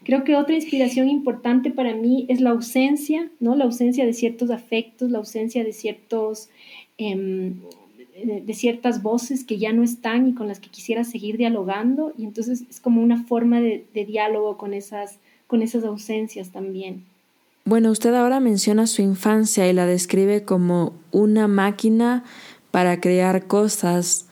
[0.03, 3.55] Creo que otra inspiración importante para mí es la ausencia, ¿no?
[3.55, 6.49] La ausencia de ciertos afectos, la ausencia de ciertos,
[6.97, 7.55] em,
[8.23, 12.13] de ciertas voces que ya no están y con las que quisiera seguir dialogando.
[12.17, 17.03] Y entonces es como una forma de, de diálogo con esas, con esas ausencias también.
[17.63, 22.23] Bueno, usted ahora menciona su infancia y la describe como una máquina
[22.71, 24.25] para crear cosas.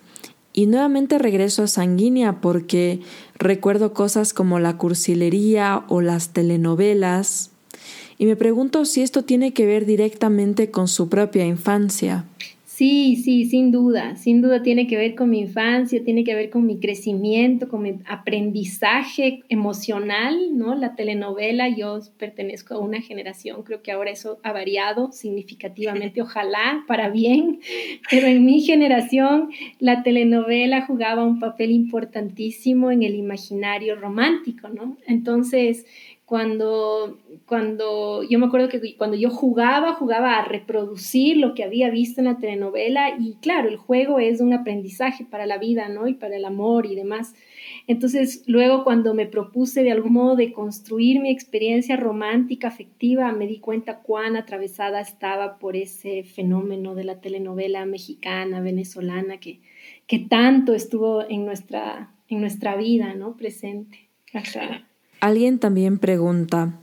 [0.52, 3.02] Y nuevamente regreso a Sanguínea porque
[3.36, 7.52] recuerdo cosas como la cursilería o las telenovelas.
[8.18, 12.26] Y me pregunto si esto tiene que ver directamente con su propia infancia.
[12.80, 16.50] Sí, sí, sin duda, sin duda tiene que ver con mi infancia, tiene que ver
[16.50, 20.76] con mi crecimiento, con mi aprendizaje emocional, ¿no?
[20.76, 26.86] La telenovela, yo pertenezco a una generación, creo que ahora eso ha variado significativamente, ojalá
[26.88, 27.60] para bien,
[28.10, 34.96] pero en mi generación la telenovela jugaba un papel importantísimo en el imaginario romántico, ¿no?
[35.06, 35.86] Entonces,
[36.30, 41.90] cuando, cuando yo me acuerdo que cuando yo jugaba, jugaba a reproducir lo que había
[41.90, 46.08] visto en la telenovela y claro, el juego es un aprendizaje para la vida, ¿no?
[46.08, 47.34] Y para el amor y demás.
[47.88, 53.48] Entonces, luego cuando me propuse de algún modo de construir mi experiencia romántica, afectiva, me
[53.48, 59.62] di cuenta cuán atravesada estaba por ese fenómeno de la telenovela mexicana, venezolana, que,
[60.06, 63.36] que tanto estuvo en nuestra, en nuestra vida, ¿no?
[63.36, 64.10] Presente.
[65.20, 66.80] Alguien también pregunta,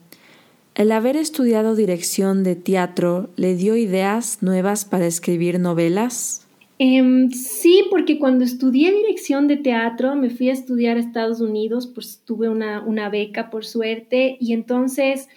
[0.74, 6.46] ¿el haber estudiado dirección de teatro le dio ideas nuevas para escribir novelas?
[6.78, 11.86] Em, sí, porque cuando estudié dirección de teatro me fui a estudiar a Estados Unidos,
[11.86, 15.28] pues tuve una, una beca por suerte y entonces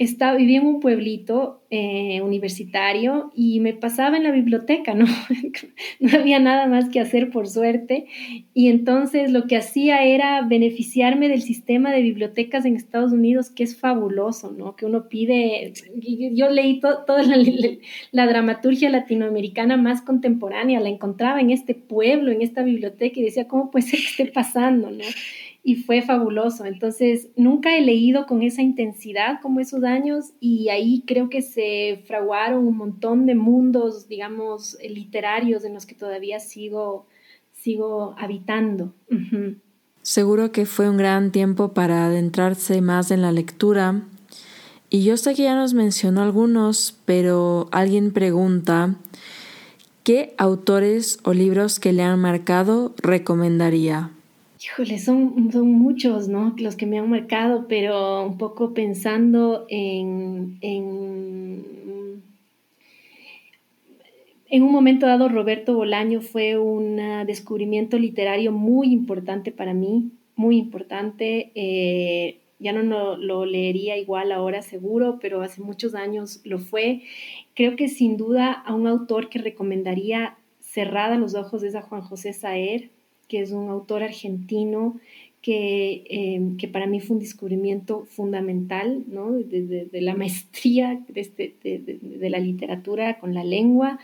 [0.00, 5.04] estaba, vivía en un pueblito eh, universitario y me pasaba en la biblioteca, ¿no?
[6.00, 8.06] no había nada más que hacer por suerte.
[8.54, 13.62] Y entonces lo que hacía era beneficiarme del sistema de bibliotecas en Estados Unidos, que
[13.62, 14.74] es fabuloso, ¿no?
[14.74, 15.74] Que uno pide,
[16.32, 17.36] yo leí toda la,
[18.10, 23.46] la dramaturgia latinoamericana más contemporánea, la encontraba en este pueblo, en esta biblioteca y decía,
[23.46, 25.04] ¿cómo puede ser que esté pasando, ¿no?
[25.62, 26.64] Y fue fabuloso.
[26.64, 32.02] Entonces, nunca he leído con esa intensidad como esos años y ahí creo que se
[32.06, 37.06] fraguaron un montón de mundos, digamos, literarios en los que todavía sigo,
[37.52, 38.94] sigo habitando.
[40.02, 44.02] Seguro que fue un gran tiempo para adentrarse más en la lectura.
[44.88, 48.96] Y yo sé que ya nos mencionó algunos, pero alguien pregunta,
[50.02, 54.10] ¿qué autores o libros que le han marcado recomendaría?
[54.62, 56.54] Híjole, son, son muchos, ¿no?
[56.58, 62.22] Los que me han marcado, pero un poco pensando en, en,
[64.50, 66.96] en un momento dado, Roberto Bolaño fue un
[67.26, 71.52] descubrimiento literario muy importante para mí, muy importante.
[71.54, 77.00] Eh, ya no lo, leería igual ahora seguro, pero hace muchos años lo fue.
[77.54, 82.02] Creo que sin duda a un autor que recomendaría cerrada los ojos es a Juan
[82.02, 82.90] José Saer,
[83.30, 84.96] que es un autor argentino
[85.40, 89.32] que, em, que para mí fue un descubrimiento fundamental, ¿no?
[89.32, 94.00] de, la maestría este, de, de, la literatura con la lengua.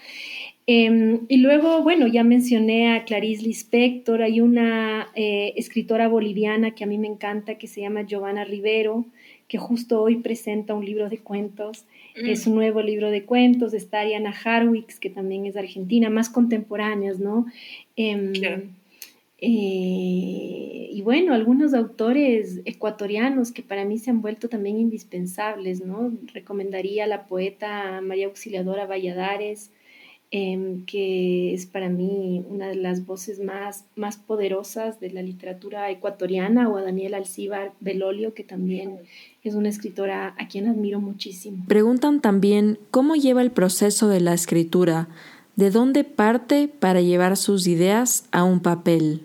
[0.69, 6.85] Em, y luego, bueno, ya mencioné a Clarice Lispector, hay una eh, escritora boliviana que
[6.85, 9.05] a mí me encanta, que se llama Giovanna Rivero,
[9.49, 11.85] que justo hoy presenta un libro de cuentos.
[12.21, 12.29] Mm.
[12.29, 13.75] Es un nuevo libro de cuentos.
[13.75, 17.47] Está Ariana Harwicks, que también es argentina, más contemporáneas, ¿no?
[17.97, 18.33] Em,
[19.39, 26.13] eh, y bueno, algunos autores ecuatorianos que para mí se han vuelto también indispensables, ¿no?
[26.33, 29.71] Recomendaría a la poeta María Auxiliadora Valladares,
[30.31, 35.91] em, que es para mí una de las voces más, más poderosas de la literatura
[35.91, 39.01] ecuatoriana, o a Daniel Alcíbar Belolio, que también
[39.45, 41.65] es una escritora a quien admiro muchísimo.
[41.69, 45.09] Preguntan también cómo lleva el proceso de la escritura
[45.57, 49.23] ¿De dónde parte para llevar sus ideas a un papel?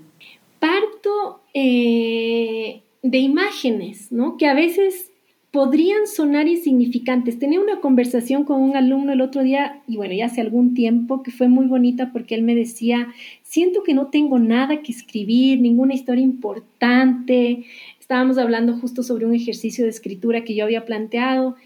[1.54, 4.38] Eh, de imágenes, ¿no?
[4.38, 5.12] Que a veces
[5.52, 7.38] podrían sonar insignificantes.
[7.38, 11.24] Tenía una conversación con un alumno el otro día, y bueno, ya hace algún tiempo,
[11.24, 13.10] que fue muy bonita porque él me decía,
[13.44, 17.66] siento que no tengo nada que escribir, ninguna historia importante.
[18.00, 21.58] Estábamos hablando justo sobre un ejercicio de escritura que yo había planteado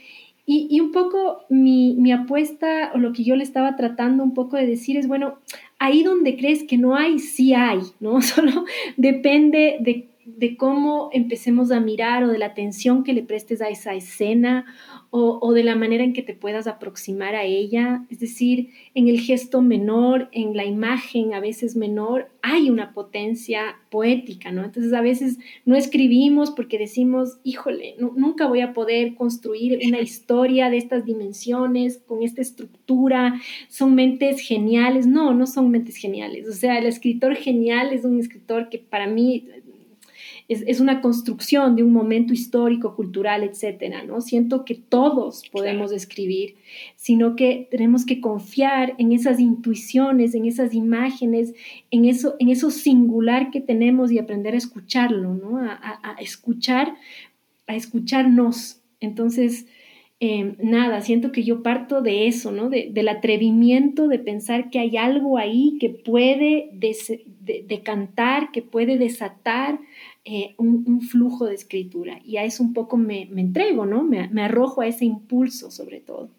[0.48, 4.58] y, un poco mi, mi, apuesta o lo que yo le estaba tratando un poco
[4.58, 5.40] de decir es, bueno,
[5.80, 8.22] ahí donde crees que no hay, sí hay, ¿no?
[8.22, 8.66] Solo
[8.98, 13.70] depende de, de cómo empecemos a mirar o de la atención que le prestes a
[13.70, 14.66] esa escena
[15.18, 18.04] o, de la manera en que te puedas aproximar a ella.
[18.10, 23.78] Es decir, en el gesto menor, en la imagen a veces menor, hay una potencia
[23.90, 24.66] poética, ¿no?
[24.66, 30.70] Entonces a veces no escribimos porque decimos, híjole, nunca voy a poder construir una historia
[30.70, 35.08] de estas dimensiones, con esta estructura, son mentes geniales.
[35.08, 36.48] No, no son mentes geniales.
[36.50, 39.48] O sea, el escritor genial es un escritor que para mí
[40.48, 44.22] es, una construcción de un momento histórico, cultural, etcétera, ¿no?
[44.22, 46.56] Siento que todos podemos escribir,
[46.96, 51.56] sino que tenemos que confiar en esas intuiciones, en esas imágenes,
[51.90, 55.58] en eso, en eso singular que tenemos y aprender a escucharlo, ¿no?
[55.58, 56.94] A, escuchar,
[57.66, 58.82] a escucharnos.
[59.00, 59.66] Entonces,
[60.20, 62.70] em, nada, siento que yo parto de eso, ¿no?
[62.70, 66.70] del atrevimiento de pensar que hay algo ahí que puede
[67.68, 69.80] decantar, que puede desatar
[70.26, 74.04] eh, un, flujo de escritura y a eso un poco me, entrego, ¿no?
[74.04, 76.30] Me, me, arrojo a ese impulso sobre todo.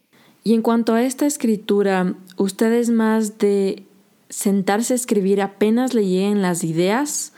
[0.43, 3.85] Y en cuanto a esta escritura, ¿usted es más de
[4.29, 7.33] sentarse a escribir apenas le lleguen las ideas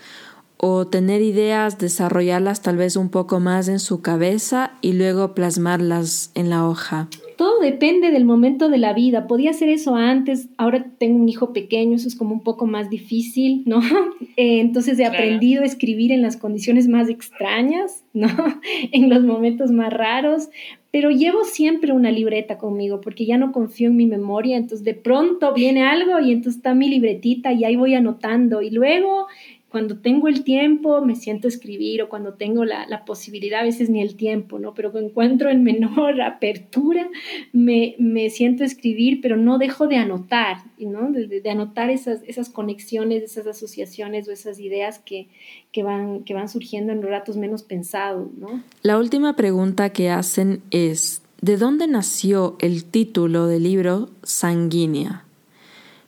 [0.57, 6.30] o tener ideas, desarrollarlas tal vez un poco más en su cabeza y luego plasmarlas
[6.34, 7.09] en la hoja?
[7.39, 9.28] Todo depende del momento de la vida.
[9.28, 12.91] Podía hacer eso antes, ahora tengo un hijo pequeño, eso es como un poco más
[12.91, 13.80] difícil, ¿no?
[14.36, 18.28] Eh, entonces he aprendido a escribir en las condiciones más extrañas, ¿no?
[18.93, 20.49] en los momentos más raros,
[20.93, 24.95] pero llevo siempre una libreta conmigo porque ya no confío en mi memoria, entonces de
[24.95, 29.26] pronto viene algo y entonces está mi libretita y ahí voy anotando y luego
[29.70, 33.90] cuando tengo el tiempo me siento escribir o cuando tengo la, la, posibilidad, a veces
[33.90, 34.72] ni el tiempo, ¿no?
[34.72, 37.08] Pero encuentro en menor apertura,
[37.52, 41.10] me, me siento escribir, pero no dejo de anotar, ¿no?
[41.12, 45.28] De, anotar esas, esas conexiones, esas asociaciones o esas ideas que,
[45.70, 48.62] que, van, que van surgiendo en ratos menos pensados, ¿no?
[48.82, 55.24] La última pregunta que hacen es, ¿de dónde nació el título del libro Sanguínea?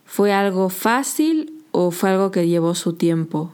[0.03, 3.51] ¿Fue algo fácil o fue algo que llevó su tiempo?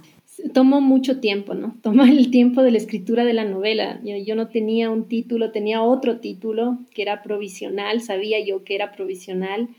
[0.53, 1.75] Tomó mucho tiempo, ¿no?
[1.81, 3.99] Tomó el tiempo de la escritura de la novela.
[4.03, 8.91] Yo, no tenía un título, tenía otro título que era provisional, sabía yo que era
[8.91, 9.69] provisional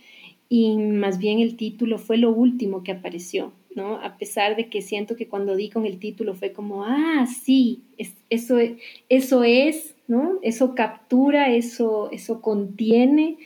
[0.48, 3.96] y más bien el título fue lo último que apareció, ¿no?
[3.96, 7.82] A pesar de que siento que cuando di con el título fue como, ah, sí,
[8.30, 8.56] eso,
[9.08, 10.38] eso es, ¿no?
[10.42, 13.36] Eso captura, eso, eso contiene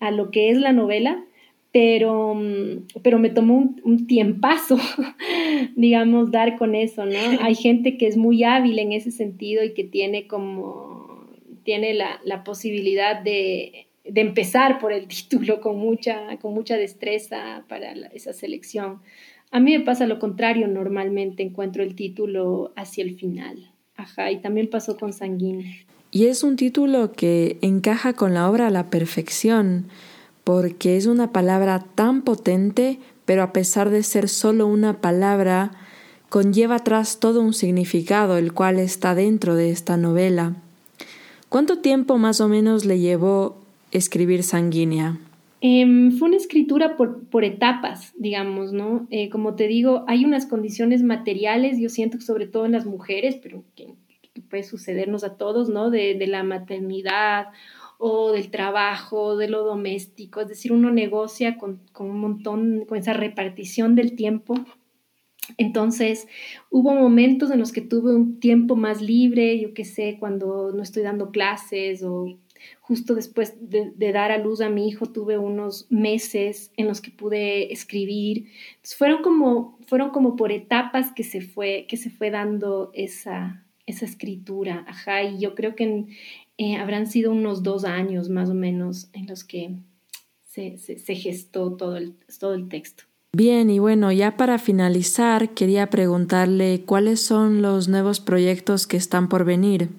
[0.00, 1.24] a lo que es la novela,
[1.76, 4.78] pero, mm, pero me tomó un, un, tiempazo,
[5.76, 7.18] digamos, dar con eso, ¿no?
[7.42, 11.28] Hay gente que es muy hábil en ese sentido y que tiene como,
[11.64, 17.66] tiene la, la posibilidad de, de, empezar por el título con mucha, con mucha destreza
[17.68, 19.02] para esa selección.
[19.50, 23.70] A mí me pasa lo contrario, normalmente encuentro el título hacia el final.
[23.96, 25.70] Ajá, y también pasó con Sanguíneo.
[26.10, 29.88] Y es un título que encaja con la obra a la perfección
[30.46, 35.72] porque es una palabra tan potente, pero a pesar de ser solo una palabra,
[36.28, 40.54] conlleva atrás todo un significado, el cual está dentro de esta novela.
[41.48, 43.56] ¿Cuánto tiempo más o menos le llevó
[43.90, 45.18] escribir Sanguínea?
[45.62, 49.08] Em, fue una escritura por, etapas, digamos, ¿no?
[49.10, 52.86] Eh, como te digo, hay unas condiciones materiales, yo siento que sobre todo en las
[52.86, 53.94] mujeres, pero que,
[54.48, 55.90] puede sucedernos a todos, ¿no?
[55.90, 57.46] De la maternidad
[57.98, 63.12] o del trabajo, de lo doméstico, es decir, uno negocia con, un montón, con esa
[63.12, 64.54] repartición del tiempo.
[65.58, 66.26] Entonces,
[66.70, 70.82] hubo momentos en los que tuve un tiempo más libre, yo qué sé, cuando no
[70.82, 72.38] estoy dando clases o
[72.80, 77.10] justo después de, dar a luz a mi hijo tuve unos meses en los que
[77.10, 78.48] pude escribir.
[78.82, 84.04] fueron como, fueron como por etapas que se fue, que se fue dando esa, esa
[84.04, 86.08] escritura, ajá, y yo creo que en,
[86.58, 89.76] eh, habrán sido unos dos años más o menos en los que
[90.44, 93.04] se, gestó todo el, todo el texto.
[93.32, 99.28] Bien, y bueno, ya para finalizar, quería preguntarle cuáles son los nuevos proyectos que están
[99.28, 99.90] por venir.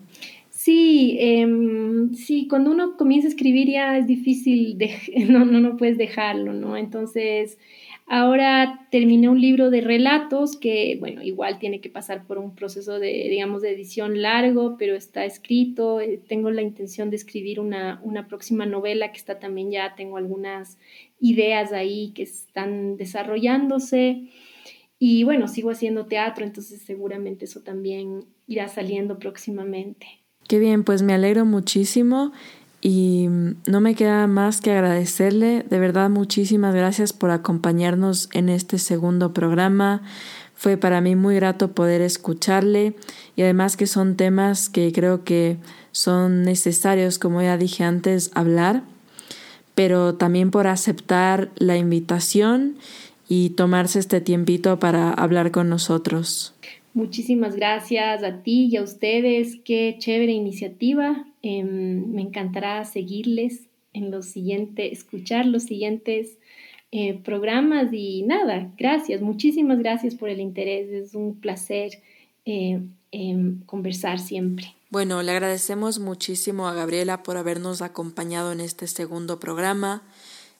[0.49, 4.91] Sí, em, sí, cuando uno comienza a escribir ya es difícil, de,
[5.30, 6.76] no, no, no puedes dejarlo, ¿no?
[6.76, 7.60] Entonces,
[8.10, 12.99] Ahora terminé un libro de relatos que, bueno, igual tiene que pasar por un proceso
[12.99, 15.99] de, digamos, de edición largo, pero está escrito.
[15.99, 20.16] Eh, tengo la intención de escribir una, una próxima novela que está también ya, tengo
[20.16, 20.78] algunas
[21.20, 24.30] ideas ahí que están desarrollándose.
[24.99, 30.08] Y bueno, sigo haciendo teatro, entonces seguramente eso también irá saliendo próximamente.
[30.47, 32.32] Qué bien, pues me alegro muchísimo
[32.89, 33.27] y
[33.67, 35.65] no me queda más que agradecerle.
[35.69, 40.03] De verdad, muchísimas gracias por acompañarnos en este segundo programa.
[40.55, 42.95] Fue para mí muy grato poder escucharle
[43.35, 45.57] y además que son temas que creo que
[45.91, 48.83] son necesarios, como ya dije antes, hablar,
[49.75, 52.77] pero también por aceptar la invitación
[53.27, 56.53] y tomarse este tiempito para hablar con nosotros.
[56.97, 59.59] Muchísimas gracias a ti y a ustedes.
[59.63, 61.27] Qué chévere iniciativa.
[61.43, 66.39] Em, me encantará seguirles en los siguientes, escuchar los siguientes
[66.91, 70.89] eh, programas y nada, gracias, muchísimas gracias por el interés.
[70.89, 72.01] Es un placer
[72.45, 72.81] eh,
[73.11, 74.73] em, conversar siempre.
[74.89, 80.01] Bueno, le agradecemos muchísimo a Gabriela por habernos acompañado en este segundo programa.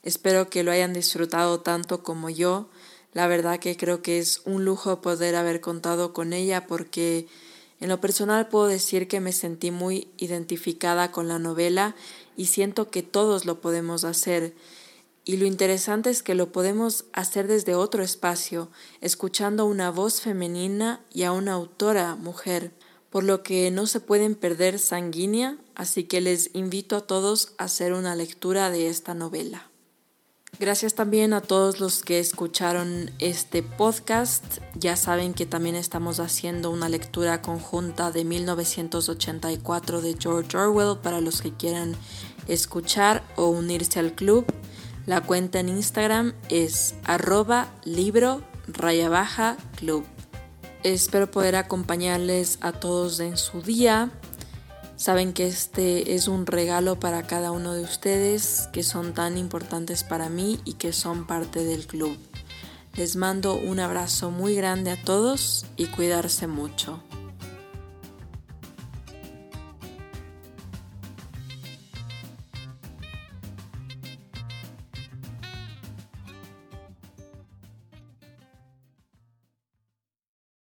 [0.03, 2.69] Espero que lo hayan disfrutado tanto como yo.
[3.18, 7.26] La verdad que creo que es un lujo poder haber contado con ella porque
[7.80, 11.95] en lo personal puedo decir que me sentí muy identificada con la novela
[12.36, 14.53] y siento que todos lo podemos hacer.
[15.26, 18.70] Y lo interesante es que lo podemos hacer desde otro espacio,
[19.01, 22.72] escuchando una voz femenina y a una autora mujer,
[23.09, 27.63] por lo que no se pueden perder sanguínea, así que les invito a todos a
[27.63, 29.72] hacer una lectura de esta novela.
[30.60, 34.43] Gracias también a todos los que escucharon este podcast.
[34.74, 41.22] Ya saben que también estamos haciendo una lectura conjunta de 1984 de George Orwell para
[41.22, 41.95] los que quieran
[42.47, 44.47] escuchar o unirse al club.
[45.05, 50.05] La cuenta en Instagram es arroba libro raya baja club.
[50.82, 54.10] Espero poder acompañarles a todos en su día
[54.98, 60.04] Saben que este es un regalo para cada uno de ustedes que son tan importantes
[60.04, 62.18] para mí y que son parte del club.
[62.95, 67.04] Les mando un abrazo muy grande a todos y cuidarse mucho.